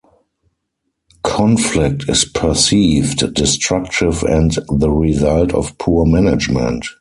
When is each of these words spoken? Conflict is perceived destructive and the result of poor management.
Conflict 1.23 2.09
is 2.09 2.25
perceived 2.25 3.35
destructive 3.35 4.23
and 4.23 4.57
the 4.67 4.89
result 4.89 5.53
of 5.53 5.77
poor 5.77 6.07
management. 6.07 6.85